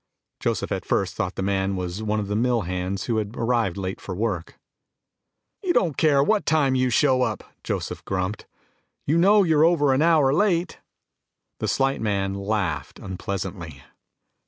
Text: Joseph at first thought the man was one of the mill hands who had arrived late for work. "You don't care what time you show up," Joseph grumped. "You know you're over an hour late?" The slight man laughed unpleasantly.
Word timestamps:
Joseph 0.39 0.71
at 0.71 0.83
first 0.83 1.13
thought 1.13 1.35
the 1.35 1.43
man 1.43 1.75
was 1.75 2.01
one 2.01 2.19
of 2.19 2.27
the 2.27 2.35
mill 2.35 2.61
hands 2.61 3.03
who 3.03 3.17
had 3.17 3.37
arrived 3.37 3.77
late 3.77 4.01
for 4.01 4.15
work. 4.15 4.57
"You 5.61 5.73
don't 5.73 5.95
care 5.95 6.23
what 6.23 6.47
time 6.47 6.73
you 6.73 6.89
show 6.89 7.21
up," 7.21 7.43
Joseph 7.63 8.03
grumped. 8.03 8.47
"You 9.05 9.19
know 9.19 9.43
you're 9.43 9.63
over 9.63 9.93
an 9.93 10.01
hour 10.01 10.33
late?" 10.33 10.79
The 11.59 11.67
slight 11.67 12.01
man 12.01 12.33
laughed 12.33 12.97
unpleasantly. 12.97 13.83